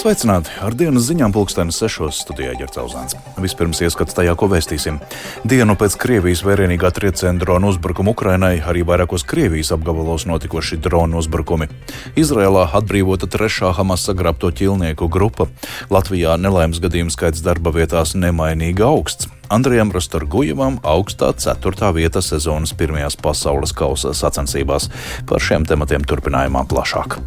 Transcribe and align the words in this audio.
Sveicināti! 0.00 0.48
Ar 0.64 0.72
dienas 0.72 1.04
ziņām 1.10 1.32
pulkstenis 1.34 1.76
sešos 1.76 2.22
studijā 2.22 2.54
ģercauzāns. 2.56 3.18
Vispirms 3.36 3.82
ieskats 3.84 4.14
tajā, 4.16 4.32
ko 4.38 4.46
vēstīsim. 4.48 4.96
Dienu 5.44 5.74
pēc 5.76 5.98
Krievijas 6.00 6.40
vērienīgā 6.46 6.88
trieciena 6.96 7.36
drona 7.42 7.68
uzbrukuma 7.68 8.14
Ukrainai 8.14 8.62
arī 8.64 8.80
vairākos 8.88 9.26
Krievijas 9.28 9.74
apgabalos 9.76 10.24
notikuši 10.30 10.78
drona 10.80 11.20
uzbrukumi. 11.20 11.68
Izrēlā 12.16 12.64
atbrīvota 12.80 13.28
trešā 13.28 13.74
Hamas 13.76 14.08
sagrabto 14.08 14.48
ķilnieku 14.48 15.10
grupa. 15.12 15.50
Latvijā 15.92 16.38
nelaimes 16.40 16.80
gadījumu 16.80 17.12
skaits 17.12 17.44
darba 17.44 17.76
vietās 17.76 18.16
nemainīgi 18.16 18.86
augsts. 18.88 19.28
Andrijam 19.52 19.92
Rastorgujevam 19.92 20.80
augstā 20.80 21.34
ceturtā 21.36 21.92
vieta 21.92 22.24
sezonas 22.24 22.72
pirmajās 22.72 23.20
pasaules 23.20 23.76
kausa 23.76 24.16
sacensībās. 24.16 24.88
Par 25.28 25.44
šiem 25.44 25.68
tematiem 25.68 26.08
turpinājumā 26.08 26.64
plašāk. 26.72 27.20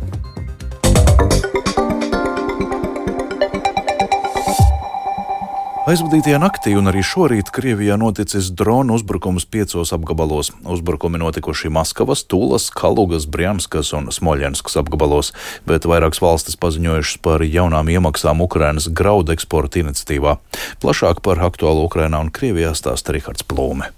Aizvadītajā 5.83 6.37
naktī 6.39 6.77
un 6.79 6.87
arī 6.87 7.01
šorīt 7.03 7.49
Krievijā 7.51 7.97
noticis 7.99 8.45
drona 8.55 8.95
uzbrukums 8.95 9.43
piecos 9.43 9.89
apgabalos. 9.91 10.53
Uzbrukumi 10.63 11.19
notikuši 11.19 11.67
Maskavas, 11.75 12.21
Tūlas, 12.23 12.69
Kalugas, 12.71 13.25
Brjanskas 13.27 13.91
un 13.97 14.07
Smoļenskas 14.07 14.79
apgabalos, 14.79 15.33
bet 15.67 15.83
vairākas 15.83 16.23
valstis 16.23 16.55
paziņojušas 16.63 17.19
par 17.27 17.43
jaunām 17.43 17.91
iemaksām 17.91 18.45
Ukrainas 18.45 18.87
graudu 18.87 19.35
eksporta 19.35 19.81
iniciatīvā. 19.83 20.37
Plašāk 20.79 21.19
par 21.19 21.43
aktuālo 21.43 21.83
Ukrainā 21.89 22.23
un 22.23 22.31
Krievijā 22.31 22.71
stāsta 22.79 23.11
Rihards 23.11 23.43
Plūme. 23.43 23.91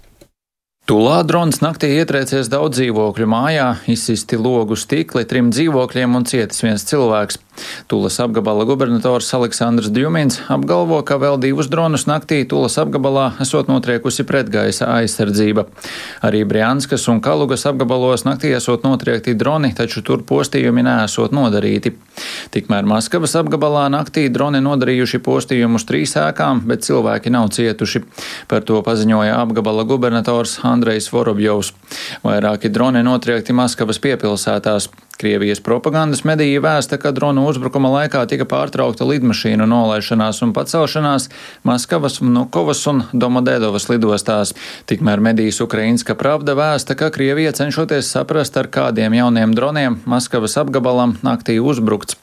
Tulā 0.90 1.22
drons 1.26 1.62
naktī 1.62 1.96
ietrēcies 2.00 2.50
daudz 2.50 2.80
dzīvokļu 2.80 3.30
mājā, 3.30 3.70
izsisti 3.90 4.38
logu 4.38 4.74
stikli 4.78 5.22
trim 5.26 5.54
dzīvokļiem 5.54 6.18
un 6.18 6.26
cietis 6.26 6.66
viens 6.66 6.82
cilvēks. 6.86 7.40
Tulas 7.88 8.18
apgabala 8.20 8.64
gubernators 8.68 9.28
Aleksandrs 9.36 9.90
Djumins 9.94 10.40
apgalvo, 10.52 10.98
ka 11.06 11.18
vēl 11.22 11.38
divus 11.42 11.70
dronus 11.72 12.06
naktī 12.08 12.42
Tulas 12.48 12.78
apgabalā 12.80 13.28
esot 13.42 13.70
notriekusi 13.70 14.26
pretgaisa 14.28 14.88
aizsardzība. 14.98 15.66
Arī 16.26 16.44
Brianskas 16.48 17.06
un 17.12 17.20
Kalugas 17.24 17.66
apgabalos 17.68 18.26
naktī 18.26 18.52
esot 18.56 18.84
notriekti 18.86 19.36
droni, 19.38 19.72
taču 19.76 20.02
tur 20.06 20.24
postījumi 20.26 20.84
nesot 20.86 21.34
nodarīti. 21.36 21.94
Tikmēr 22.54 22.86
Maskavas 22.88 23.36
apgabalā 23.38 23.86
naktī 23.92 24.26
droni 24.32 24.62
nodarījuši 24.64 25.22
postījumus 25.24 25.86
trīs 25.88 26.16
ēkām, 26.20 26.64
bet 26.68 26.86
cilvēki 26.86 27.32
nav 27.34 27.50
cietuši. 27.56 28.04
Par 28.50 28.64
to 28.66 28.80
paziņoja 28.86 29.40
apgabala 29.42 29.86
gubernators 29.88 30.58
Andrejs 30.66 31.10
Vorobjovs. 31.12 31.72
Vairāki 32.24 32.70
droni 32.72 33.02
notriekti 33.06 33.56
Maskavas 33.56 34.00
piepilsētās. 34.02 34.88
Krievijas 35.16 35.62
propagandas 35.64 36.24
mediji 36.28 36.58
vēsta, 36.60 36.98
ka 37.00 37.12
dronu 37.16 37.46
uzbrukuma 37.48 37.88
laikā 37.94 38.26
tika 38.28 38.44
pārtraukta 38.48 39.06
lidmašīnu 39.08 39.64
nolaišanās 39.64 40.42
un 40.44 40.52
pacelšanās 40.56 41.30
Maskavas, 41.64 42.20
Vnukovas 42.20 42.84
un 42.90 43.02
Domodēdovas 43.12 43.88
lidostās. 43.88 44.52
Tikmēr 44.86 45.24
medijas 45.24 45.62
Ukrainska 45.64 46.14
pravda 46.20 46.52
vēsta, 46.58 46.98
ka 47.00 47.08
Krievija 47.14 47.54
cenšoties 47.56 48.12
saprast, 48.12 48.56
ar 48.60 48.68
kādiem 48.68 49.16
jauniem 49.16 49.56
droniem 49.56 50.00
Maskavas 50.04 50.58
apgabalam 50.60 51.16
naktī 51.24 51.56
uzbrukts. 51.60 52.20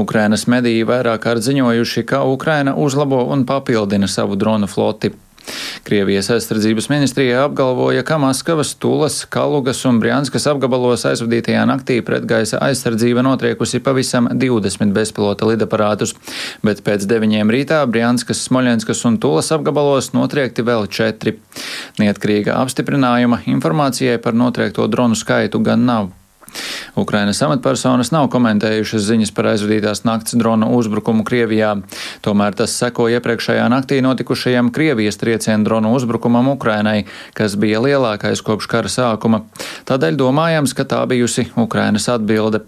Ukrainas 0.00 0.46
mediji 0.48 0.86
vairāk 0.88 1.26
kārt 1.26 1.44
ziņojuši, 1.44 2.06
ka 2.08 2.24
Ukraina 2.24 2.72
uzlabo 2.74 3.26
un 3.34 3.44
papildina 3.44 4.08
savu 4.08 4.40
dronu 4.40 4.70
floti. 4.70 5.12
Krievijas 5.86 6.30
aizsardzības 6.34 6.88
ministrija 6.92 7.44
apgalvoja, 7.46 8.04
ka 8.06 8.18
Maskavas, 8.20 8.74
Tulas, 8.78 9.24
Kalugas 9.24 9.82
un 9.88 10.00
Brianskas 10.02 10.46
apgabalos 10.50 11.06
aizvadītajā 11.08 11.64
naktī 11.70 12.00
pretgaisa 12.04 12.60
aizsardzība 12.66 13.24
notriekusi 13.26 13.82
pavisam 13.84 14.28
20 14.32 14.94
bezpilota 14.96 15.48
lidaparātus, 15.48 16.14
bet 16.66 16.84
pēc 16.86 17.08
9 17.10 17.50
rītā 17.56 17.80
Brianskas, 17.90 18.44
Smoļenskas 18.46 19.04
un 19.08 19.18
Tulas 19.22 19.50
apgabalos 19.56 20.12
notriekti 20.16 20.66
vēl 20.66 20.86
4. 20.86 21.36
Neatkarīga 22.00 22.60
apstiprinājuma 22.60 23.42
informācijai 23.50 24.20
par 24.22 24.36
notriekto 24.36 24.86
dronu 24.90 25.18
skaitu 25.18 25.62
gan 25.64 25.86
nav. 25.88 26.10
Ukrainas 27.00 27.42
amatpersonas 27.46 28.12
nav 28.14 28.28
komentējušas 28.32 29.06
ziņas 29.06 29.34
par 29.36 29.52
aizvadītās 29.52 30.04
nakts 30.08 30.36
drona 30.40 30.70
uzbrukumu 30.74 31.24
Krievijā. 31.28 31.76
Tomēr 32.24 32.56
tas 32.58 32.74
seko 32.80 33.08
iepriekšējā 33.14 33.68
naktī 33.72 34.00
notikušajam 34.04 34.72
Krievijas 34.74 35.20
triecienu 35.20 35.64
dronu 35.68 35.94
uzbrukumam 35.96 36.52
Ukrainai, 36.56 37.04
kas 37.34 37.56
bija 37.60 37.82
lielākais 37.84 38.42
kopš 38.46 38.70
kara 38.70 38.90
sākuma. 38.90 39.44
Tādēļ 39.88 40.20
domājams, 40.20 40.76
ka 40.76 40.88
tā 40.88 41.04
bijusi 41.10 41.50
Ukrainas 41.56 42.08
atbilde. 42.12 42.64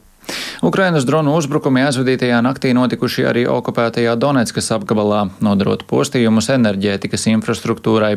Ukrainas 0.62 1.02
dronu 1.02 1.34
uzbrukumi 1.34 1.82
aizvadītajā 1.82 2.38
naktī 2.46 2.70
notikuši 2.76 3.24
arī 3.26 3.42
okupētajā 3.50 4.14
Donetskas 4.14 4.70
apgabalā, 4.76 5.24
nodarot 5.42 5.82
postījumus 5.90 6.52
enerģētikas 6.54 7.26
infrastruktūrai. 7.32 8.12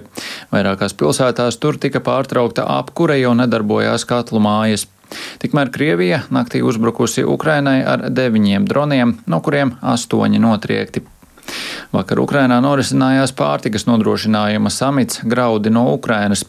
Vairākās 0.54 0.94
pilsētās 1.00 1.58
tur 1.58 1.80
tika 1.82 2.04
pārtraukta 2.06 2.68
apkure, 2.78 3.18
jo 3.18 3.34
nedarbojās 3.34 4.06
katlu 4.06 4.44
mājas. 4.46 4.86
Tikmēr 5.42 5.74
Krievija 5.74 6.22
naktī 6.34 6.62
uzbrukusi 6.66 7.26
Ukrainai 7.26 7.82
ar 7.86 8.08
deviņiem 8.14 8.70
droniem, 8.70 9.18
no 9.26 9.42
kuriem 9.42 9.76
astoņi 9.82 10.42
notriekti. 10.42 11.06
Vakar 11.94 12.20
Ukrainā 12.20 12.58
norisinājās 12.64 13.32
pārtikas 13.38 13.86
nodrošinājuma 13.88 14.72
samits 14.74 15.22
Graudi 15.24 15.72
no 15.74 15.86
Ukrainas. 15.94 16.44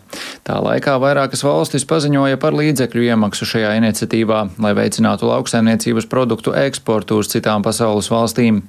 Tā 0.46 0.60
laikā 0.62 0.92
vairākas 1.02 1.40
valstis 1.42 1.82
paziņoja 1.90 2.38
par 2.38 2.54
līdzekļu 2.54 3.02
iemaksu 3.08 3.48
šajā 3.50 3.72
iniciatīvā, 3.80 4.44
lai 4.62 4.70
veicinātu 4.78 5.26
lauksaimniecības 5.26 6.06
produktu 6.06 6.52
eksportu 6.54 7.16
uz 7.18 7.32
citām 7.32 7.64
pasaules 7.66 8.06
valstīm. 8.12 8.60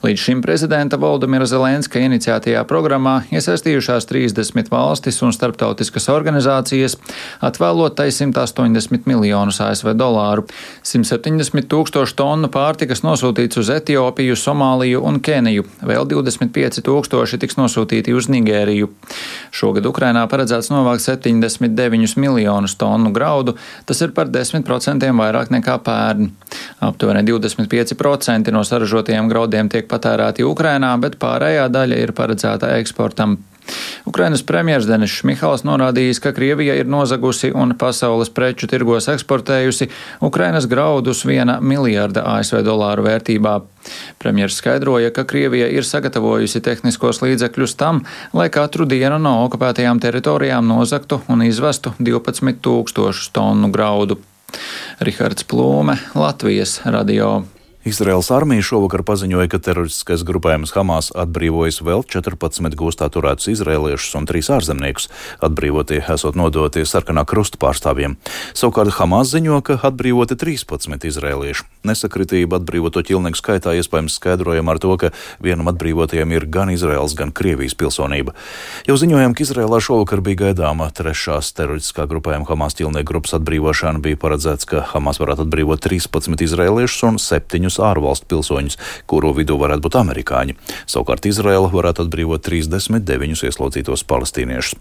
Līdz 0.00 0.22
šim 0.22 0.40
prezidenta 0.40 0.96
Valdemira 0.96 1.44
Zelenska 1.44 2.00
iniciētajā 2.00 2.62
programmā 2.70 3.18
iesaistījušās 3.28 4.08
30 4.08 4.72
valstis 4.72 5.20
un 5.20 5.34
starptautiskas 5.36 6.08
organizācijas, 6.14 6.96
atvēlot 7.44 7.98
tai 8.00 8.08
180 8.08 9.04
miljonus 9.04 9.60
ASV 9.60 9.92
dolāru. 10.00 10.46
170 10.80 11.68
tūkstošu 11.68 12.16
tonu 12.16 12.48
pārtikas 12.48 13.04
nosūtīts 13.04 13.60
uz 13.60 13.74
Etiopiju, 13.76 14.32
Somāliju 14.32 15.04
un 15.04 15.20
Keniju. 15.20 15.68
Vēl 15.92 16.08
25 16.08 16.80
tūkstoši 16.88 17.42
tiks 17.44 17.60
nosūtīti 17.60 18.16
uz 18.16 18.32
Nigēriju. 18.32 18.88
Šogad 19.52 19.92
Ukrainā 19.92 20.24
paredzēts 20.32 20.72
novākt 20.72 21.04
79 21.24 22.16
miljonus 22.20 22.76
tonu 22.78 23.12
graudu, 23.14 23.56
tas 23.86 24.00
ir 24.04 24.14
par 24.16 24.30
10% 24.32 25.10
vairāk 25.20 25.52
nekā 25.54 25.78
pērn. 25.84 26.30
Aptuveni 26.84 27.24
25% 27.26 28.52
no 28.54 28.64
saražotajiem 28.64 29.28
graudiem 29.28 29.68
tiek 29.72 29.88
patērēti 29.90 30.46
Ukrainā, 30.46 30.94
bet 31.00 31.18
pārējā 31.22 31.68
daļa 31.72 32.02
ir 32.04 32.14
paredzēta 32.16 32.74
eksportam. 32.78 33.38
Ukrainas 34.08 34.42
premjers 34.46 34.86
Denis 34.88 35.12
Šmihals 35.20 35.64
norādījis, 35.68 36.20
ka 36.24 36.32
Krievija 36.36 36.76
ir 36.78 36.88
nozagusi 36.88 37.50
un 37.54 37.74
pasaules 37.78 38.30
preču 38.32 38.68
tirgos 38.70 39.08
eksportējusi 39.12 39.90
Ukrainas 40.24 40.68
graudus 40.70 41.24
viena 41.28 41.58
miljārda 41.60 42.24
ASV 42.36 42.62
dolāru 42.66 43.04
vērtībā. 43.08 43.58
Premjers 44.18 44.58
skaidroja, 44.60 45.12
ka 45.14 45.24
Krievija 45.28 45.68
ir 45.72 45.86
sagatavojusi 45.86 46.62
tehniskos 46.64 47.22
līdzekļus 47.24 47.76
tam, 47.80 48.02
lai 48.32 48.48
katru 48.52 48.88
dienu 48.88 49.20
no 49.22 49.38
okupētajām 49.46 50.00
teritorijām 50.00 50.66
nozaktu 50.68 51.22
un 51.28 51.44
izvestu 51.46 51.94
12 51.98 52.64
tūkstošus 52.64 53.30
tonu 53.36 53.72
graudu. 53.74 54.20
Rihards 55.04 55.44
Plūme, 55.44 56.00
Latvijas 56.16 56.80
radio. 56.84 57.57
Izraels 57.86 58.26
armija 58.34 58.62
šovakar 58.66 59.04
paziņoja, 59.06 59.46
ka 59.52 59.60
teroristiskais 59.62 60.24
grupējums 60.26 60.72
Hamas 60.74 61.12
atbrīvojas 61.14 61.78
vēl 61.86 62.02
14 62.10 62.74
gūstā 62.74 63.06
turētus 63.14 63.52
izrēliešus 63.52 64.16
un 64.18 64.26
3 64.26 64.50
ārzemniekus. 64.56 65.06
Atbrīvotie 65.46 66.00
esot 66.02 66.34
nodoti 66.34 66.82
sarkanā 66.82 67.22
krusta 67.22 67.60
pārstāvjiem. 67.62 68.16
Savukārt 68.58 68.96
Hamas 68.98 69.30
ziņo, 69.30 69.60
ka 69.62 69.78
atbrīvoti 69.86 70.34
13 70.34 71.06
izrēlieši. 71.06 71.68
Nesakritība 71.86 72.58
atbrīvoto 72.58 73.04
ķilnieku 73.06 73.38
skaitā 73.38 73.76
iespējams 73.78 74.18
skaidrojama 74.18 74.74
ar 74.74 74.82
to, 74.82 74.96
ka 74.98 75.12
vienam 75.38 75.70
atbrīvotajam 75.70 76.34
ir 76.34 76.48
gan 76.50 76.74
Izraels, 76.74 77.14
gan 77.14 77.30
Krievijas 77.30 77.78
pilsonība. 77.78 78.34
Jau 78.90 78.98
ziņojam, 78.98 79.38
ka 79.38 79.46
Izrēlā 79.46 79.78
šovakar 79.78 80.24
bija 80.26 80.42
gaidāma 80.48 80.90
trešās 80.90 81.54
teroristiskā 81.54 82.08
grupējuma 82.10 82.50
Hamas 82.50 82.74
ķilnieku 82.74 83.12
grupas 83.14 83.38
atbrīvošana. 83.38 84.02
Bija 84.02 84.18
paredzēts, 84.18 84.66
ka 84.66 84.82
Hamas 84.90 85.22
varētu 85.22 85.46
atbrīvot 85.46 85.86
13 85.86 86.42
izrēliešus 86.48 87.06
un 87.06 87.22
7 87.22 87.77
ārvalstu 87.84 88.28
pilsoņus, 88.30 88.78
kuru 89.10 89.32
vidū 89.36 89.58
varētu 89.60 89.84
būt 89.86 89.98
amerikāņi. 90.00 90.56
Savukārt 90.88 91.28
Izraela 91.28 91.70
varētu 91.72 92.06
atbrīvot 92.06 92.44
39 92.46 93.44
ieslodzītos 93.48 94.04
palestīniešus. 94.08 94.78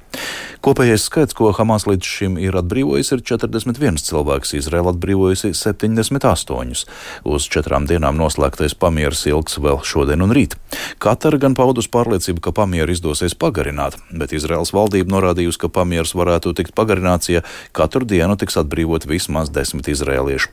Kopējais 0.66 1.08
skaits, 1.08 1.36
ko 1.38 1.52
Hamas 1.56 1.88
līdz 1.88 2.08
šim 2.08 2.38
ir 2.42 2.58
atbrīvojis, 2.60 3.14
ir 3.14 3.24
41 3.26 4.02
cilvēks. 4.04 4.56
Izraela 4.58 4.94
atbrīvojusi 4.96 5.54
78. 5.58 6.86
Uz 7.28 7.48
četrām 7.52 7.88
dienām 7.90 8.18
noslēgtais 8.20 8.76
pamieris 8.78 9.26
ilgs 9.30 9.60
vēl 9.62 9.84
šodien 9.86 10.26
un 10.26 10.34
rīt. 10.36 10.58
Katara 11.04 11.40
gan 11.42 11.56
paudus 11.58 11.90
pārliecību, 11.92 12.42
ka 12.44 12.54
pamieru 12.56 12.94
izdosies 12.96 13.36
pagarināt, 13.38 14.00
bet 14.12 14.34
Izraels 14.36 14.74
valdība 14.76 15.14
norādījusi, 15.14 15.62
ka 15.62 15.72
pamieris 15.74 16.16
varētu 16.18 16.56
tikt 16.58 16.76
pagarināts, 16.78 17.32
ja 17.32 17.44
katru 17.76 18.08
dienu 18.08 18.38
tiks 18.40 18.58
atbrīvot 18.62 19.08
vismaz 19.10 19.52
desmit 19.54 19.90
izrēlieši. 19.94 20.52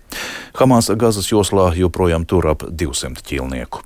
Hamas 0.58 0.90
Gazas 1.00 1.30
joslā 1.32 1.70
joprojām 1.78 2.23
tur 2.28 2.48
ap 2.52 2.64
200 2.70 3.24
ķīlnieku. 3.24 3.82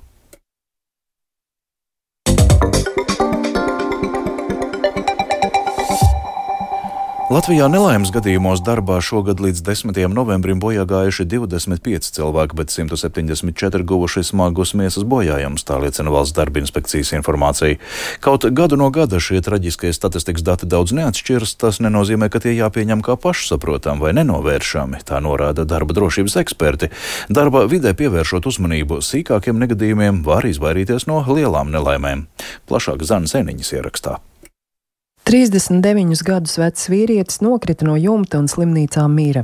Latvijā 7.29 7.67
nelaimes 7.69 8.09
gadījumos 8.09 8.63
darbā 8.65 8.95
šogad 9.05 9.37
līdz 9.37 9.59
10. 9.61 9.97
novembrim 10.09 10.57
bojā 10.57 10.81
gājuši 10.89 11.27
25 11.29 12.07
cilvēki, 12.15 12.55
bet 12.57 12.71
174 12.73 13.85
guvuši 13.85 14.23
smagus 14.31 14.71
miesas 14.73 15.05
bojājumus, 15.05 15.61
tā 15.61 15.77
liecina 15.77 16.09
valsts 16.09 16.33
darba 16.33 16.57
inspekcijas 16.63 17.11
informācija. 17.13 17.77
Kaut 18.25 18.47
gadu 18.57 18.79
no 18.81 18.87
gada 18.89 19.19
šie 19.21 19.43
traģiskie 19.45 19.91
statistikas 19.93 20.41
dati 20.47 20.65
daudz 20.65 20.95
neatšķiras, 20.97 21.53
tas 21.61 21.77
nenozīmē, 21.85 22.31
ka 22.33 22.41
tie 22.41 22.55
jāpieņem 22.57 23.05
kā 23.05 23.13
pašsaprotam 23.21 24.01
vai 24.01 24.15
nenovēršami, 24.17 25.03
tā 25.05 25.21
norāda 25.21 25.67
darba 25.69 25.93
drošības 25.99 26.39
eksperti. 26.41 26.89
Darba 27.29 27.67
vidē 27.69 27.93
pievēršot 27.93 28.49
uzmanību 28.49 29.03
sīkākiem 29.05 29.61
negadījumiem, 29.67 30.25
var 30.25 30.49
izvairīties 30.49 31.05
no 31.05 31.21
lielām 31.29 31.69
nelaimēm. 31.77 32.25
Plašāk 32.65 33.05
Zanas 33.05 33.37
Eniņas 33.37 33.75
ierakstā. 33.77 34.17
39 35.29 36.23
gadus 36.25 36.55
vecs 36.57 36.87
vīrietis 36.89 37.43
nokrita 37.45 37.85
no 37.85 37.93
jumta 38.01 38.39
un 38.41 38.47
slimnīcā 38.49 39.03
mīra. 39.13 39.43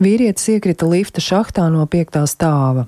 Vīrietis 0.00 0.46
iekrita 0.54 0.86
lifta 0.88 1.20
šahtā 1.20 1.66
no 1.68 1.84
piektā 1.84 2.22
stāva. 2.24 2.86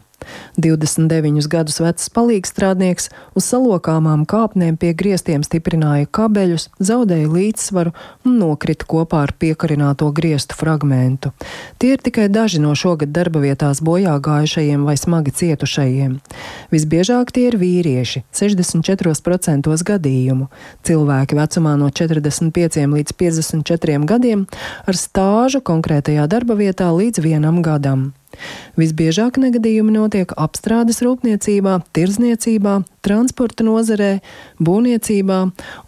29 0.61 1.49
gadus 1.51 1.81
vecs 1.83 2.11
palīgstrādnieks 2.15 3.11
uz 3.35 3.49
salokāmām 3.49 4.25
kāpnēm 4.29 4.79
pie 4.81 4.93
griestiem 4.97 5.45
stiprināja 5.47 6.09
kabeļus, 6.11 6.69
zaudēja 6.79 7.31
līdzsvaru 7.31 7.95
un 8.25 8.39
nokrita 8.41 8.89
kopā 8.89 9.25
ar 9.29 9.35
piekarināto 9.39 10.11
griestu 10.15 10.57
fragmentu. 10.59 11.33
Tie 11.79 11.95
ir 11.95 12.03
tikai 12.05 12.29
daži 12.33 12.63
no 12.63 12.75
šogad 12.79 13.13
darba 13.15 13.43
vietās 13.45 13.83
bojā 13.85 14.17
gājušajiem 14.25 14.85
vai 14.87 14.97
smagi 15.01 15.35
cietušajiem. 15.35 16.19
Visbiežāk 16.75 17.33
tie 17.35 17.49
ir 17.51 17.59
vīrieši- 17.61 18.25
64% 18.39 19.83
gadījumu, 19.85 20.49
cilvēki 20.85 21.39
vecumā 21.39 21.77
no 21.79 21.91
45 21.91 22.91
līdz 22.95 23.13
54 23.13 24.07
gadiem 24.07 24.47
ar 24.87 24.95
stāžu 24.95 25.61
konkrētajā 25.61 26.27
darba 26.29 26.55
vietā 26.55 26.91
līdz 26.91 27.23
vienam 27.25 27.63
gadam. 27.63 28.13
Visbiežāk 28.81 29.39
negadījumi 29.43 29.95
notiek 29.95 30.35
apstrādes 30.41 31.01
rūpniecībā, 31.05 31.79
tirzniecībā, 31.97 32.77
transporta 33.05 33.67
nozarē, 33.67 34.19
būvniecībā 34.65 35.39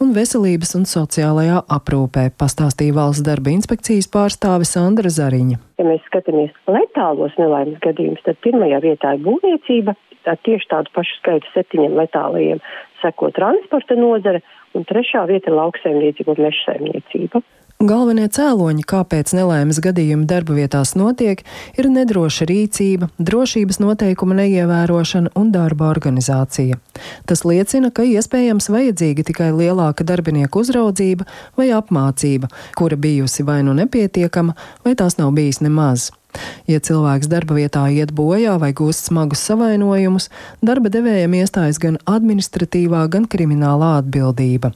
un 0.03 0.15
veselības 0.17 0.75
un 0.79 0.89
sociālajā 0.89 1.63
aprūpē, 1.79 2.29
pastāstīja 2.41 2.97
valsts 2.97 3.27
darba 3.27 3.55
inspekcijas 3.55 4.11
pārstāve 4.13 4.69
Sandra 4.69 5.13
Zariņa. 5.13 5.61
Ja 5.81 5.87
mēs 5.89 6.05
skatāmies 6.09 6.55
letālos 6.71 7.37
nelaimes 7.41 7.81
gadījumus, 7.85 8.25
tad 8.27 8.41
pirmajā 8.45 8.83
vietā 8.85 9.17
ir 9.17 9.25
būvniecība, 9.27 9.97
tad 10.27 10.41
tieši 10.47 10.71
tādu 10.73 10.93
pašu 10.97 11.21
skaitu 11.21 11.53
septiņiem 11.55 11.99
letālajiem 12.01 12.63
seko 13.03 13.31
transporta 13.37 13.97
nozare, 13.99 14.43
un 14.75 14.85
trešā 14.89 15.27
vieta 15.31 15.51
ir 15.51 15.59
lauksaimniecība 15.59 16.35
un 16.35 16.43
mežsaimniecība. 16.47 17.43
Galvenie 17.76 18.25
cēloņi, 18.32 18.87
kāpēc 18.88 19.34
nelaimes 19.37 19.82
gadījumi 19.84 20.25
darba 20.25 20.55
vietās 20.56 20.94
notiek, 20.96 21.43
ir 21.76 21.88
nedroša 21.93 22.46
rīcība, 22.49 23.11
drošības 23.20 23.82
noteikuma 23.84 24.38
neievērošana 24.38 25.34
un 25.37 25.50
darba 25.52 25.90
organizācija. 25.93 26.81
Tas 27.28 27.44
liecina, 27.44 27.93
ka 27.93 28.06
iespējams 28.08 28.70
vajadzīga 28.73 29.26
tikai 29.28 29.50
lielāka 29.52 30.08
darbinieku 30.08 30.64
uzraudzība 30.64 31.28
vai 31.61 31.69
apmācība, 31.76 32.49
kura 32.81 32.96
bijusi 32.96 33.44
vai 33.44 33.61
nu 33.69 33.76
nepietiekama, 33.76 34.56
vai 34.81 34.96
tās 34.96 35.20
nav 35.20 35.37
bijis 35.37 35.61
nemaz. 35.61 36.14
Ja 36.71 36.81
cilvēks 36.83 37.31
darba 37.31 37.59
vietā 37.59 37.85
iet 37.93 38.15
bojā 38.17 38.56
vai 38.62 38.73
gūst 38.77 39.11
smagus 39.11 39.44
savainojumus, 39.47 40.31
darba 40.62 40.91
devējiem 40.93 41.38
iestājas 41.43 41.79
gan 41.83 42.00
administratīvā, 42.11 43.06
gan 43.12 43.29
kriminālā 43.31 43.97
atbildība. 44.00 44.73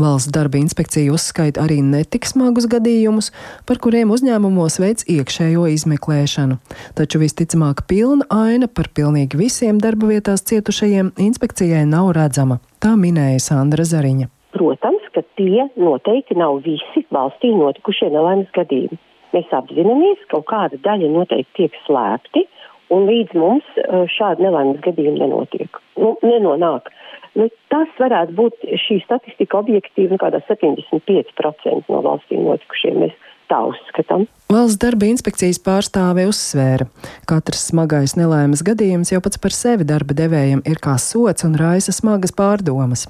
Valsts 0.00 0.32
darba 0.32 0.58
inspekcija 0.60 1.12
uzskaita 1.12 1.60
arī 1.64 1.80
netik 1.84 2.26
smagus 2.28 2.68
gadījumus, 2.70 3.30
par 3.68 3.80
kuriem 3.82 4.12
uzņēmumos 4.14 4.80
veids 4.82 5.06
iekšējo 5.10 5.66
izmeklēšanu. 5.74 6.58
Taču 6.98 7.20
visticamāk 7.22 7.84
pilna 7.90 8.26
aina 8.32 8.68
par 8.68 8.90
pilnīgi 8.96 9.40
visiem 9.40 9.80
darba 9.82 10.10
vietās 10.12 10.46
cietušajiem 10.48 11.12
inspekcijai 11.28 11.84
nav 11.88 12.14
redzama. 12.16 12.60
Tā 12.80 12.96
minēja 12.96 13.42
Sandra 13.50 13.84
Zariņa. 13.84 14.30
Protams, 14.56 15.04
ka 15.14 15.22
tie 15.38 15.68
noteikti 15.76 16.34
nav 16.40 16.62
visi 16.64 17.04
valstī 17.12 17.52
notikušie 17.54 18.10
nelaimes 18.14 18.50
gadījumi 18.56 18.98
mēs 19.36 19.52
apzināmies, 19.56 20.22
ka 20.26 20.38
kaut 20.38 20.48
kāda 20.52 20.80
daļa 20.84 21.10
noteikti 21.14 21.62
tiek 21.62 21.78
slēpti, 21.86 22.46
un 22.94 23.06
līdz 23.06 23.36
mums 23.38 23.66
uh, 23.78 24.04
šādi 24.10 24.46
nelaimes 24.46 24.80
gadījumi 24.84 25.22
nenotiek, 25.22 25.80
nu, 26.00 26.16
nenonāk. 26.26 26.90
Nu, 27.38 27.46
tas 27.70 27.90
varētu 28.00 28.34
būt 28.34 28.64
šī 28.86 28.98
statistika 29.04 29.60
objektīva, 29.60 30.16
nu, 30.16 30.20
kādā 30.22 30.42
75% 30.48 31.92
no 31.92 32.00
valstīm 32.06 32.42
notikušiem. 32.48 33.04
Mēs 33.04 33.14
tā 33.50 33.60
uzskatām. 33.66 34.26
Valsts 34.50 34.80
darba 34.82 35.06
inspekcijas 35.06 35.60
pārstāve 35.62 36.24
uzsvēra, 36.30 36.86
ka 37.26 37.40
katrs 37.40 37.68
smagais 37.70 38.16
nelaimes 38.18 38.64
gadījums 38.66 39.12
jau 39.12 39.20
pats 39.22 39.38
par 39.42 39.54
sevi 39.54 39.86
darba 39.86 40.16
devējiem 40.18 40.62
ir 40.66 40.80
kā 40.82 40.96
sots 40.98 41.46
un 41.46 41.54
raisa 41.58 41.94
smagas 41.94 42.34
pārdomas. 42.36 43.06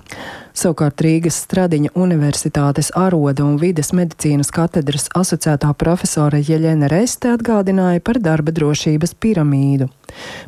Savukārt 0.57 1.01
Rīgas 1.05 1.39
Stradiņa 1.45 1.95
Universitātes 1.95 2.91
aroda 2.99 3.47
un 3.47 3.57
vides 3.61 3.95
medicīnas 3.97 4.53
katedras 4.53 5.09
asociētā 5.17 5.73
profesora 5.81 6.41
Jeļena 6.41 6.91
Reste 6.93 7.33
atgādināja 7.33 8.05
par 8.05 8.21
darba 8.21 8.53
drošības 8.53 9.17
piramīdu. 9.21 9.89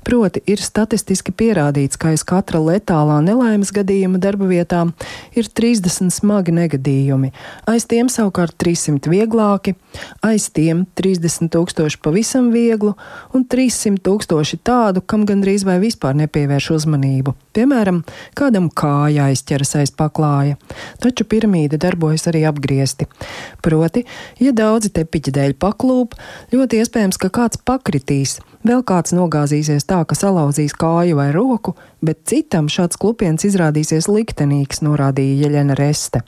Proti, 0.07 0.43
ir 0.47 0.63
statistiski 0.63 1.35
pierādīts, 1.35 1.99
ka 2.01 2.13
aiz 2.13 2.25
katra 2.27 2.61
letālā 2.63 3.21
nelaimes 3.25 3.73
gadījuma 3.75 4.21
darba 4.23 4.49
vietā 4.51 4.85
ir 5.39 5.49
30 5.49 6.13
smagi 6.15 6.55
negadījumi, 6.57 7.33
aiz 7.71 7.87
tiem 7.91 8.11
savukārt 8.13 8.57
300 8.61 9.11
vieglāki, 9.13 9.77
aiz 10.25 10.49
tiem 10.55 10.85
30 10.99 11.53
tūkstoši 11.53 12.01
pavisam 12.03 12.51
vieglu 12.55 12.95
un 13.35 13.47
300 13.47 14.03
tūkstoši 14.05 14.61
tādu, 14.65 15.03
kam 15.05 15.27
gandrīz 15.29 15.67
vai 15.69 15.79
vispār 15.83 16.17
nepievērš 16.23 16.73
uzmanību. 16.77 17.35
Piemēram, 17.57 18.03
kādam 18.39 18.71
kāja 18.73 19.29
aizķeras 19.31 19.77
aiz 19.83 19.93
paklāja, 19.97 20.57
taču 21.03 21.27
piramīda 21.29 21.81
darbojas 21.81 22.27
arī 22.31 22.47
apgriezti. 22.49 23.09
Proti, 23.65 24.07
ja 24.41 24.55
daudzi 24.57 24.93
tepiķi 24.97 25.35
dēļ 25.37 25.59
paklūp, 25.61 26.17
ļoti 26.55 26.81
iespējams, 26.83 27.21
ka 27.21 27.33
kāds 27.33 27.61
pakritīs, 27.61 28.39
vēl 28.67 28.83
kāds 28.87 29.15
nogāzīsies 29.17 29.87
tā, 29.89 30.03
ka 30.09 30.17
salauzīs 30.19 30.75
kāju 30.79 31.19
vai 31.19 31.31
roku, 31.35 31.75
bet 32.05 32.25
citam 32.31 32.69
šāds 32.73 32.99
klupiens 33.01 33.47
izrādīsies 33.49 34.09
liktenīgs, 34.11 34.83
norādīja 34.85 35.47
Jeļena 35.47 35.79
Reste. 35.79 36.23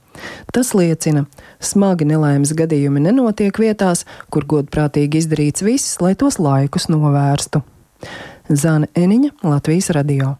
Tas 0.54 0.74
liecina, 0.78 1.26
smagi 1.60 2.08
nelaimes 2.08 2.54
gadījumi 2.56 3.02
nenotiek 3.08 3.58
vietās, 3.58 4.06
kur 4.30 4.46
godprātīgi 4.46 5.22
izdarīts 5.24 5.66
viss, 5.66 6.00
lai 6.04 6.14
tos 6.18 6.38
laikus 6.42 6.90
novērstu. 6.92 7.64
Zana 8.50 8.90
Eniņa, 8.94 9.38
Latvijas 9.42 9.90
radio. 9.96 10.36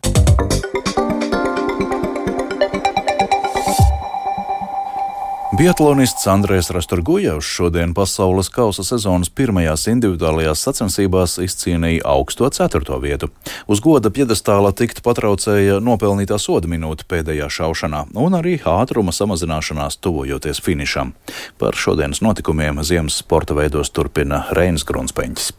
Biatlonists 5.55 6.25
Andrēs 6.27 6.67
Rasturgujevs 6.75 7.47
šodien 7.47 7.93
pasaules 7.95 8.49
kausa 8.51 8.83
sezonas 8.83 9.29
pirmajās 9.31 9.85
individuālajās 9.93 10.65
sacensībās 10.67 11.37
izcīnīja 11.45 12.03
augsto 12.11 12.49
ceturto 12.51 12.99
vietu. 12.99 13.29
Uz 13.71 13.83
goda 13.85 14.11
piedestāla 14.11 14.73
tikt 14.75 15.05
patraucēja 15.07 15.79
nopelnītā 15.85 16.41
soda 16.43 16.71
minūte 16.71 17.07
pēdējā 17.07 17.47
šaušanā 17.61 18.07
un 18.19 18.39
arī 18.41 18.57
ātruma 18.67 19.15
samazināšanās 19.15 20.01
tuvojoties 20.03 20.65
finišam. 20.65 21.15
Par 21.61 21.79
šodienas 21.79 22.25
notikumiem 22.25 22.83
ziemas 22.83 23.21
sporta 23.23 23.55
veidos 23.55 23.95
turpina 23.95 24.49
Reinas 24.59 24.83
Grunspeņķis. 24.89 25.53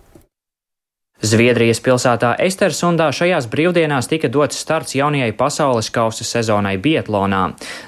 Zviedrijas 1.26 1.80
pilsētā 1.82 2.36
Estersundā 2.44 3.08
šajās 3.16 3.48
brīvdienās 3.50 4.06
tika 4.12 4.30
dots 4.30 4.60
starts 4.62 4.94
jaunajai 4.94 5.32
pasaules 5.34 5.88
kausa 5.90 6.26
sezonai 6.28 6.76
Bietlonā. 6.78 7.40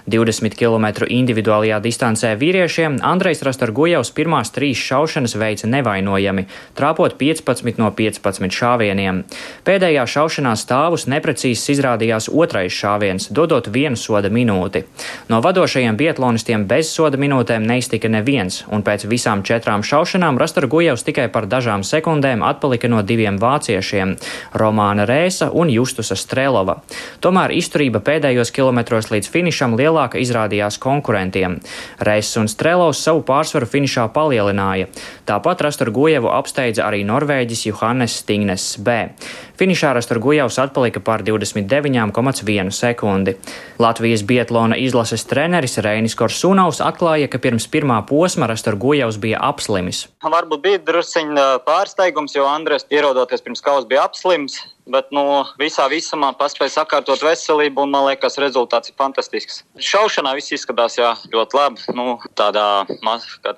20 0.09 0.55
km 0.57 1.05
individuālajā 1.05 1.77
distancē 1.83 2.31
vīriešiem 2.41 2.95
Andrejs 3.05 3.43
Rastorgujevs 3.45 4.09
pirmās 4.17 4.49
trīs 4.55 4.81
šaušanas 4.81 5.35
veica 5.37 5.69
nevainojami, 5.69 6.47
trāpot 6.79 7.13
15 7.19 7.77
no 7.77 7.91
15 7.99 8.57
šāvieniem. 8.57 9.19
Pēdējā 9.67 10.07
šaušanā 10.15 10.55
stāvus 10.57 11.05
neprecīzs 11.05 11.67
izrādījās 11.75 12.31
otrais 12.33 12.73
šāviens, 12.73 13.29
dodot 13.29 13.69
vienu 13.69 14.01
soda 14.01 14.33
minūti. 14.33 14.87
No 15.29 15.43
vadošajiem 15.45 15.99
bietlonistiem 15.99 16.65
bez 16.65 16.89
soda 16.89 17.21
minūtēm 17.21 17.69
neiztika 17.69 18.09
neviens, 18.09 18.63
un 18.71 18.81
pēc 18.81 19.05
visām 19.05 19.45
četrām 19.45 19.85
šaušanām 19.85 20.41
Rastorgujevs 20.41 21.05
tikai 21.05 21.29
par 21.29 21.45
dažām 21.45 21.85
sekundēm 21.85 22.41
atpalika 22.41 22.89
no 22.89 23.05
diviem 23.05 23.26
diviem 23.27 23.39
vāciešiem- 23.39 24.15
Romāna 24.61 25.05
Rēsa 25.05 25.49
un 25.53 25.67
Justusa 25.67 26.15
Strelova. 26.15 26.81
Tomēr 27.21 27.51
izturība 27.51 27.99
pēdējos 27.99 28.51
kilometros 28.51 29.11
līdz 29.11 29.29
finišam 29.29 29.75
lielāka 29.75 30.17
izrādījās 30.19 30.79
konkurentiem. 30.79 31.59
Rēsas 31.99 32.37
un 32.39 32.47
Strelovs 32.47 33.03
savu 33.03 33.23
pārsvaru 33.23 33.65
finišā 33.65 34.07
palielināja. 34.13 34.87
Tāpat 35.25 35.61
Rasturgujevu 35.61 36.31
apsteidza 36.31 36.83
arī 36.87 37.03
Norvēģis 37.03 37.65
Johannes 37.65 38.17
Stingnes 38.23 38.77
B. 38.77 39.09
Finišā 39.57 39.93
Rasturgujevs 39.93 40.59
atpalika 40.61 40.99
par 40.99 41.23
29,1 41.23 42.71
sekundi. 42.71 43.33
Latvijas 43.79 44.21
Bietlona 44.23 44.77
izlases 44.77 45.25
treneris 45.25 45.77
Reinis 45.77 46.15
Korsunaus 46.15 46.77
atklāja, 46.77 47.27
ka 47.27 47.39
pirms 47.41 47.65
pirmā 47.67 47.97
posma 48.05 48.45
Rasturgujevs 48.47 49.17
bija 49.17 49.39
apslimis. 49.41 50.07
Varbūt 50.21 50.61
bija 50.61 50.77
drusciņ 50.85 51.33
pārsteigums, 51.65 52.35
jo 52.37 52.45
Andres 52.45 52.85
ierodoties 53.07 53.45
pirms 53.45 53.63
kausa 53.63 53.87
bija 53.89 54.03
apslims 54.05 54.59
bet 54.91 55.11
nu, 55.15 55.23
visā 55.59 55.85
visumā 55.91 56.31
paspēja 56.39 56.73
sakārtot 56.77 57.21
veselību, 57.25 57.83
un 57.83 57.93
man 57.93 58.07
liekas, 58.07 58.39
rezultāts 58.41 58.91
ir 58.91 58.97
fantastisks. 58.99 59.61
Šaušanā 59.83 60.33
viss 60.37 60.53
izskatās 60.55 60.97
jā, 60.99 61.13
ļoti 61.33 61.57
labi. 61.57 61.85
Nu, 61.97 62.17
tādā, 62.39 62.85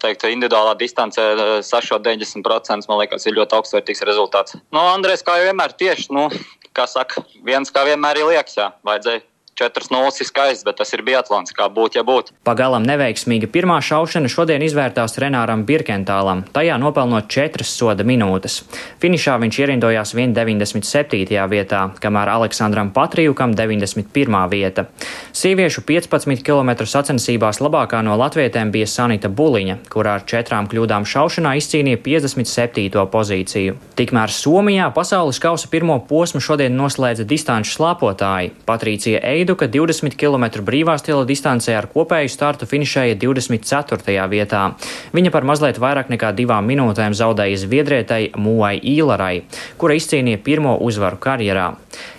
teikt, 0.01 0.25
individuālā 0.29 0.75
distancē 0.79 1.29
sašot 1.65 2.05
90%, 2.05 2.89
man 2.89 3.01
liekas, 3.03 3.27
ir 3.29 3.37
ļoti 3.37 3.59
augstvērtīgs 3.59 4.05
rezultāts. 4.09 4.57
Nu, 4.73 4.81
Andrēs, 4.81 5.25
kā 5.25 5.39
jau 5.39 5.49
vienmēr, 5.49 5.75
tieši, 5.79 6.09
nu, 6.15 6.27
kā 6.75 6.87
saka, 6.89 7.25
viens 7.45 7.73
kā 7.73 7.85
vienmēr 7.87 8.21
ir 8.21 8.31
liekas, 8.33 8.57
jā, 8.59 8.71
vajadzēja 8.87 9.25
4-0 9.59 10.21
ir 10.23 10.27
skaists, 10.29 10.63
bet 10.67 10.79
tas 10.79 10.93
ir 10.95 11.03
biatlons, 11.03 11.51
kā 11.55 11.67
būtu, 11.73 11.99
ja 11.99 12.03
būtu. 12.07 12.33
Pagalam 12.47 12.85
neveiksmīga 12.87 13.49
pirmā 13.51 13.79
šaušana 13.83 14.31
šodien 14.31 14.63
izvērtās 14.63 15.17
Renāram 15.19 15.65
Birkentālam, 15.67 16.45
tajā 16.55 16.77
nopelnot 16.79 17.27
4 17.31 17.67
soda 17.67 18.05
minūtes. 18.07 18.61
Finišā 19.03 19.35
viņš 19.43 19.59
ierindojās 19.63 20.13
197. 20.15 21.35
vietā, 21.51 21.81
kamēr 21.99 22.31
Aleksandram 22.37 22.93
Patrijukam 22.95 23.55
91. 23.57 24.39
vieta. 24.53 24.87
Sieviešu 25.35 25.83
15 25.87 26.45
km 26.45 26.87
sacensībās 26.87 27.59
labākā 27.63 28.01
no 28.05 28.15
latvietēm 28.19 28.71
bija 28.71 28.87
Sanita 28.87 29.29
Buliņa, 29.29 29.79
kurā 29.91 30.17
ar 30.19 30.25
četrām 30.29 30.69
kļūdām 30.71 31.07
šaušanā 31.09 31.55
izcīnīja 31.59 31.99
57. 32.05 33.05
pozīciju. 33.11 33.75
Tikmēr 33.99 34.33
Somijā 34.33 34.89
pasaules 34.95 35.39
kausa 35.43 35.67
pirmo 35.71 35.99
posmu 36.09 36.41
šodien 36.43 36.75
noslēdza 36.79 37.27
distanču 37.27 37.75
slāpotāji 37.75 38.53
Patricija 38.69 39.21
Eida 39.49 39.57
Viduka 39.57 39.65
20 39.65 40.13
km 40.13 40.61
brīvā 40.61 40.93
stila 41.01 41.23
distancē 41.25 41.73
ar 41.73 41.87
kopēju 41.89 42.29
startu 42.29 42.67
finišēja 42.69 43.15
24. 43.17 44.27
vietā. 44.29 44.75
Viņa 45.09 45.31
par 45.33 45.47
mazliet 45.49 45.79
vairāk 45.81 46.11
nekā 46.13 46.29
divām 46.37 46.69
minūtēm 46.69 47.17
zaudēja 47.17 47.57
Zviedrietai 47.57 48.29
Mūai 48.37 48.77
Īlarai, 48.77 49.41
kura 49.81 49.97
izcīnīja 49.97 50.43
pirmo 50.45 50.77
uzvaru 50.77 51.17
karjerā. 51.17 51.71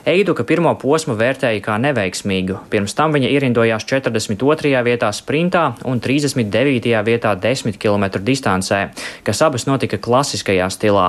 Eiduka 0.08 0.44
pirmo 0.48 0.72
posmu 0.80 1.14
vērtēja 1.18 1.60
kā 1.64 1.76
neveiksmīgu, 1.82 2.56
pirms 2.72 2.94
tam 2.96 3.12
viņa 3.12 3.28
ierindojās 3.30 3.84
42. 3.84 4.72
vietā 4.86 5.10
sprintā 5.12 5.64
un 5.84 6.00
39. 6.00 6.94
vietā 7.06 7.34
10 7.36 7.76
km 7.80 8.06
distancē, 8.24 8.80
kas 9.26 9.42
abas 9.44 9.66
notika 9.68 10.00
klasiskajā 10.00 10.70
stilā. 10.72 11.06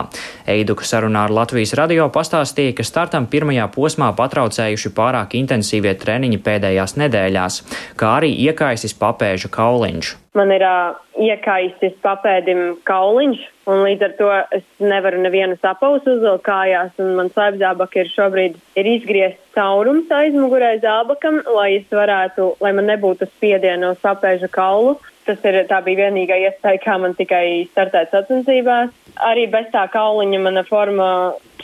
Eiduka 0.48 0.84
sarunā 0.88 1.26
ar 1.28 1.36
Latvijas 1.36 1.74
radio 1.80 2.10
pastāstīja, 2.12 2.76
ka 2.78 2.88
startam 2.88 3.30
pirmajā 3.32 3.70
posmā 3.72 4.12
patraucējuši 4.18 4.92
pārāk 4.98 5.38
intensīvie 5.40 5.96
treniņi 6.02 6.42
pēdējās 6.44 6.98
nedēļās, 7.00 7.62
kā 7.96 8.18
arī 8.20 8.34
iekaisis 8.50 8.98
papēža 9.00 9.52
kauliņš. 9.56 10.18
Man 10.38 10.52
ir 10.56 10.64
uh, 10.64 11.00
iekaisis 11.20 11.98
papēdim 12.04 12.78
kauliņš, 12.88 13.42
un 13.72 13.84
līdz 13.86 14.06
ar 14.08 14.16
to 14.20 14.30
es 14.58 14.66
nevaru 14.84 15.22
nevienu 15.24 15.58
sapausu 15.62 16.16
uzvilkt 16.16 16.44
kājās, 16.48 16.92
un 17.02 17.16
man 17.20 17.32
slēpzābaka 17.34 18.02
ir 18.02 18.12
šobrīd 18.12 18.58
ir 18.80 18.90
izgriezts 18.96 19.56
caurums 19.56 20.12
aizmugurē 20.16 20.76
zābakam, 20.84 21.42
lai 21.56 21.70
es 21.80 21.88
varētu, 21.92 22.54
lai 22.64 22.74
man 22.78 22.90
nebūtu 22.92 23.28
spiediena 23.32 23.82
no 23.86 23.96
sapēža 24.02 24.52
kaulu. 24.52 24.98
Tas 25.26 25.44
ir, 25.46 25.60
tā 25.70 25.78
bija 25.86 26.08
vienīgā 26.08 26.38
iespēja, 26.48 26.82
kā 26.82 26.98
man 27.00 27.14
tikai 27.16 27.68
startēt 27.70 28.10
sacensībās. 28.14 28.90
Arī 29.22 29.46
bez 29.54 29.68
tā 29.74 29.86
kauliņa 29.94 30.40
mana 30.42 30.64
forma 30.66 31.10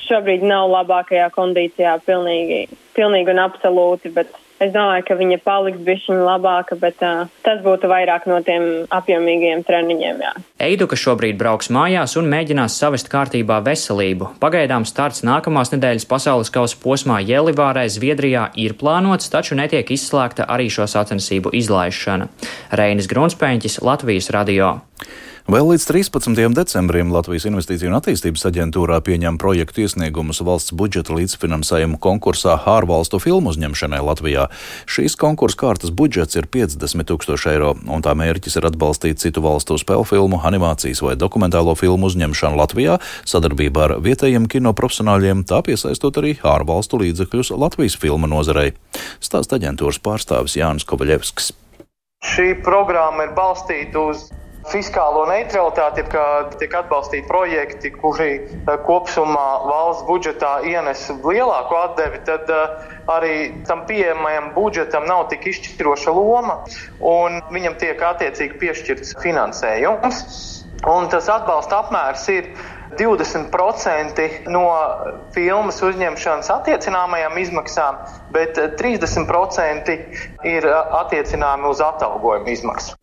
šobrīd 0.07 0.45
nav 0.45 0.69
labākajā 0.71 1.31
kondīcijā 1.35 1.95
pilnīgi, 2.05 2.67
pilnīgi 2.95 3.33
un 3.33 3.41
absolūti, 3.47 4.13
bet 4.13 4.35
Es 4.57 4.71
domāju, 4.73 5.03
ka 5.05 5.15
viņa 5.19 5.37
paliks 5.45 5.81
bišķiņa 5.85 6.23
labāka, 6.25 6.77
bet 6.81 7.01
uh, 7.05 7.27
tas 7.45 7.59
būtu 7.61 7.89
vairāk 7.91 8.25
no 8.29 8.39
tiem 8.45 8.87
apjomīgiem 8.89 9.61
treniņiem. 9.67 10.23
Jā. 10.25 10.31
Eiduka 10.65 10.97
šobrīd 10.97 11.37
brauks 11.37 11.69
mājās 11.73 12.17
un 12.17 12.29
mēģinās 12.31 12.79
savest 12.81 13.11
kārtībā 13.13 13.59
veselību. 13.67 14.31
Pagaidām 14.41 14.87
starts 14.89 15.21
nākamās 15.27 15.73
nedēļas 15.75 16.07
pasaules 16.09 16.49
kausa 16.53 16.79
posmā 16.81 17.19
Jelivārē, 17.21 17.85
Zviedrijā 17.93 18.47
ir 18.57 18.73
plānots, 18.81 19.29
taču 19.29 19.59
netiek 19.59 19.93
izslēgta 19.93 20.49
arī 20.49 20.71
šo 20.73 20.89
sacensību 20.89 21.53
izlaišana. 21.61 22.31
Reinis 22.81 23.09
Grunspēņķis, 23.13 23.81
Latvijas 23.85 24.33
radio. 24.33 24.73
Vēl 25.47 25.63
līdz 25.63 25.85
13. 25.87 26.35
decembrim 26.51 27.07
Latvijas 27.15 27.45
Investīciju 27.47 27.87
un 27.87 27.95
attīstības 28.01 28.41
aģentūrā 28.49 28.97
pieņem 28.99 29.37
projektu 29.39 29.85
iesniegumus 29.85 30.41
valsts 30.43 30.73
budžeta 30.75 31.13
līdzfinansējumu 31.15 32.01
konkursā 32.03 32.57
ārvalstu 32.67 33.21
filmu 33.23 33.53
uzņemšanai 33.53 34.01
Latvijā. 34.03 34.49
Šīs 34.91 35.13
konkursa 35.15 35.61
kārtas 35.61 35.93
budžets 35.95 36.35
ir 36.35 36.49
50 36.51 37.07
tūkstoši 37.07 37.47
eiro, 37.53 37.69
un 37.79 38.03
tā 38.03 38.11
mērķis 38.19 38.59
ir 38.59 38.67
atbalstīt 38.67 39.23
citu 39.23 39.39
valstu 39.45 39.77
spēļu 39.79 40.03
filmu, 40.09 40.41
animācijas 40.49 40.99
vai 41.05 41.13
dokumentālo 41.15 41.77
filmu 41.79 42.09
uzņemšanu 42.11 42.59
Latvijā 42.59 42.97
sadarbībā 43.23 43.85
ar 43.85 43.93
vietējiem 44.03 44.49
kino 44.51 44.73
profesionāļiem, 44.75 45.45
tā 45.47 45.61
piesaistot 45.63 46.19
arī 46.19 46.33
ārvalstu 46.43 46.99
līdzekļus 47.05 47.53
Latvijas 47.55 47.95
filmu 47.95 48.27
nozarei. 48.27 48.73
Stāsta 49.23 49.55
aģentūras 49.61 50.01
pārstāvis 50.03 50.57
Jānis 50.59 50.83
Kovaļevskis. 50.91 51.53
Šī 52.35 52.49
programma 52.67 53.29
ir 53.29 53.31
balstīta 53.37 54.03
uz 54.09 54.27
fiskālo 54.71 55.23
neutralitāti, 55.29 56.03
kad 56.11 56.55
tiek 56.59 56.73
atbalstīti 56.79 57.27
projekti, 57.29 57.91
kuri 57.95 58.29
eh, 58.35 58.71
kopumā 58.87 59.47
valsts 59.67 60.05
budžetā 60.07 60.53
ienes 60.67 61.05
lielāku 61.23 61.77
atdevi, 61.79 62.21
tad 62.27 62.51
eh, 62.51 62.93
arī 63.11 63.35
tam 63.69 63.85
pieejamajam 63.89 64.51
budžetam 64.57 65.07
nav 65.09 65.27
tik 65.31 65.47
izšķiroša 65.53 66.15
loma, 66.15 66.61
un 66.99 67.41
viņam 67.53 67.77
tiek 67.81 68.01
attiecīgi 68.11 68.59
piešķirts 68.63 69.17
finansējums. 69.23 70.23
Un 70.87 71.07
tas 71.09 71.25
atbalsta 71.33 71.79
apmērs 71.81 72.27
ir 72.29 72.51
20% 72.99 74.27
no 74.53 74.67
filmas 75.35 75.81
uzņemšanas 75.83 76.51
attiecināmajām 76.53 77.39
izmaksām, 77.41 77.99
bet 78.35 78.59
30% 78.79 79.97
ir 80.53 80.69
eh, 80.69 80.79
attiecināmi 81.01 81.69
uz 81.71 81.83
atalgojuma 81.83 82.55
izmaksu. 82.55 82.96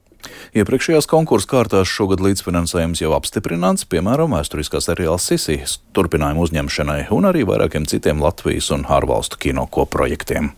Iepriekšējās 0.54 1.08
konkursu 1.10 1.48
kārtās 1.50 1.90
šogad 1.90 2.20
līdzfinansējums 2.22 3.00
jau 3.02 3.10
apstiprināts, 3.16 3.88
piemēram, 3.90 4.36
vēsturiskā 4.36 4.78
seriāla 4.78 5.18
Sisijas 5.18 5.80
turpinājuma 5.98 6.44
uzņemšanai 6.46 7.00
un 7.16 7.26
arī 7.26 7.42
vairākiem 7.48 7.88
citiem 7.90 8.22
Latvijas 8.22 8.70
un 8.70 8.86
ārvalstu 8.86 9.40
kino 9.42 9.66
koprojektiem. 9.66 10.52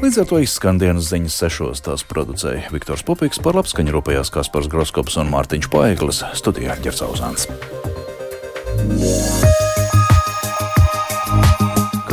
Līdz 0.00 0.20
ar 0.22 0.30
to 0.32 0.40
izskan 0.40 0.80
dienas 0.80 1.10
ziņas 1.12 1.36
sešos. 1.44 1.84
Tās 1.84 2.08
producēja 2.08 2.72
Viktors 2.72 3.04
Pupiks, 3.04 3.42
par 3.44 3.60
labskaņu 3.60 3.92
rūpējās 3.98 4.32
Kaspars 4.32 4.72
Groskops 4.72 5.20
un 5.20 5.28
Mārtiņš 5.36 5.68
Paeglis 5.72 6.24
studijā 6.40 6.80
Ģercauzāns. 6.80 7.50
Yeah. 8.86 9.35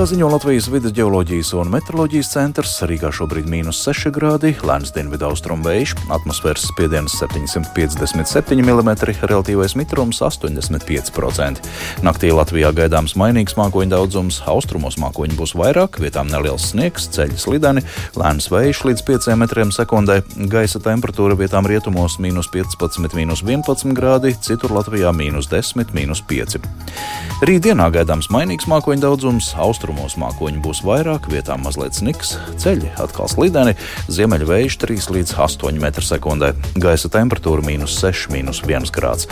Kā 0.03 0.09
ziņo 0.11 0.27
Latvijas 0.33 0.65
vidas 0.67 0.91
geoloģijas 0.91 1.53
un 1.55 1.69
meteoroloģijas 1.71 2.29
centrs, 2.33 2.73
Rīgā 2.83 3.07
šobrīd- 3.15 3.45
mīnus 3.53 3.77
6 3.85 4.11
grādi, 4.11 4.49
lēns 4.59 4.91
dienvidu 4.91 5.29
austrumu 5.29 5.63
vējš, 5.63 5.93
atmosfēras 6.11 6.65
spiediens 6.67 7.15
757 7.15 8.59
mm, 8.59 8.89
relatīvais 9.23 9.77
mitrums 9.79 10.19
85%. 10.19 11.63
Naktī 12.03 12.33
Latvijā 12.35 12.73
gaidāms 12.75 13.15
mainīgs 13.15 13.55
mākoņu 13.55 13.89
daudzums, 13.95 14.41
austrumos 14.45 14.97
mākoņi 14.99 15.37
būs 15.39 15.55
vairāk, 15.55 15.95
vietām 16.03 16.27
neliels 16.27 16.73
sniegs, 16.73 17.07
ceļi 17.07 17.39
slideni, 17.39 17.85
lēns 18.19 18.49
vējš 18.51 18.83
līdz 18.83 19.05
5 19.07 19.37
metriem 19.39 19.71
sekundē, 19.71 20.19
gaisa 20.49 20.79
temperatūra 20.83 21.39
vietām 21.39 21.63
rietumos- 21.63 22.19
mīnus 22.23 22.51
15, 22.51 23.15
mīnus 23.15 23.41
11 23.41 23.95
grādi, 23.95 24.35
citur 24.35 24.69
Latvijā- 24.69 25.15
mīnus 25.21 25.47
10, 25.47 25.93
mīnus 25.93 26.21
5. 26.27 26.59
Rītdienā 27.41 27.87
gaidāms 27.89 28.27
mainīgs 28.27 28.67
mākoņu 28.67 28.99
daudzums, 28.99 29.55
austrumos 29.55 29.92
Austrumos 29.93 30.15
mākoņi 30.17 30.61
būs 30.63 30.79
vairāk, 30.81 31.27
vietām 31.29 31.61
mazliet 31.67 31.93
sniks, 31.93 32.33
ceļi 32.57 32.89
atkal 33.03 33.29
slideni, 33.29 33.75
ziemeļvējš 34.09 34.79
3 34.81 35.09
līdz 35.13 35.35
8 35.37 35.77
m2, 35.77 36.49
gaisa 36.81 37.13
temperatūra- 37.13 37.61
6, 38.01 38.27
1 38.33 38.89
grāds. 38.89 39.29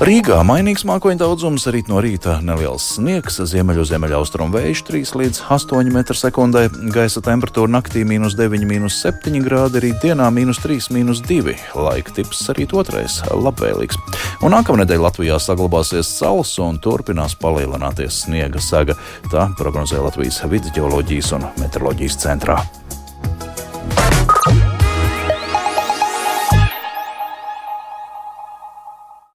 Rīgā 0.00 0.38
mainīgs 0.48 0.80
mākoņu 0.88 1.20
daudzums, 1.20 1.66
rīt 1.68 1.90
no 1.92 1.98
rīta 2.00 2.38
neliels 2.40 2.86
sniegs, 2.94 3.34
ziemeļu 3.50 3.82
ziemeļaustrumu 3.84 4.56
vējš 4.56 4.80
3 4.88 5.10
līdz 5.20 5.40
8 5.52 5.90
m2, 5.92 6.62
gaisa 6.94 7.20
temperatūra 7.20 7.68
naktī- 7.68 8.00
9, 8.08 8.88
7 8.88 9.44
grādi, 9.44 9.84
rīt 9.84 10.00
dienā- 10.00 10.30
3, 10.64 11.20
2. 11.20 11.54
Laika 11.76 12.14
tips 12.16 12.48
rīt 12.48 12.72
otrais- 12.72 13.20
labvēlīgs. 13.44 14.00
Un 14.40 14.52
nākamnedēļ 14.52 15.04
Latvijā 15.04 15.36
saglabāsies 15.36 16.08
saules 16.08 16.58
un 16.58 16.78
turpinās 16.78 17.36
palielināties 17.36 18.24
sniega 18.24 18.58
saga. 18.58 18.94
Tā 19.28 19.54
prognozē 19.54 20.00
Latvijas 20.00 20.40
vidusgeoloģijas 20.48 21.32
un 21.34 21.44
meteoroloģijas 21.58 22.16
centrā. 22.16 22.64